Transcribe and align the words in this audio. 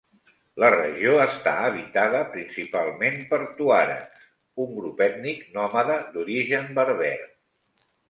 La 0.61 0.69
regió 0.75 1.11
està 1.25 1.53
habitada 1.65 2.21
principalment 2.31 3.21
per 3.35 3.41
tuaregs, 3.61 4.27
un 4.67 4.75
grup 4.81 5.07
ètnic 5.11 5.49
nòmada 5.61 6.03
d'origen 6.19 6.77
berber. 6.83 7.17